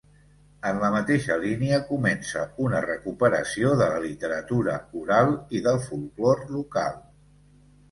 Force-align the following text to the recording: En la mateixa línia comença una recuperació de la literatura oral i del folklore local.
En 0.69 0.77
la 0.83 0.87
mateixa 0.93 1.35
línia 1.43 1.77
comença 1.89 2.45
una 2.69 2.81
recuperació 2.87 3.75
de 3.83 3.91
la 3.93 4.01
literatura 4.07 4.81
oral 5.05 5.31
i 5.61 5.65
del 5.71 5.81
folklore 5.87 6.53
local. 6.59 7.01